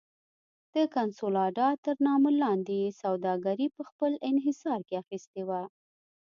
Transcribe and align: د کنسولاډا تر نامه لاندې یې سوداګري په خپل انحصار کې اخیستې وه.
د 0.73 0.75
کنسولاډا 0.95 1.69
تر 1.85 1.95
نامه 2.07 2.31
لاندې 2.43 2.73
یې 2.83 2.89
سوداګري 3.03 3.67
په 3.75 3.81
خپل 3.89 4.11
انحصار 4.29 4.79
کې 4.87 4.95
اخیستې 5.03 5.41
وه. 5.49 5.61